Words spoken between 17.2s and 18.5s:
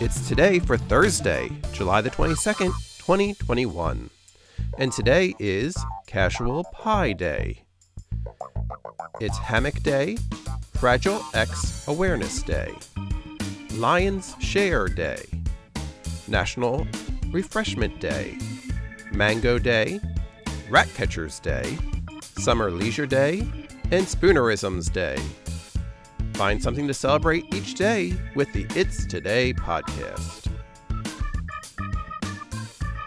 Refreshment Day,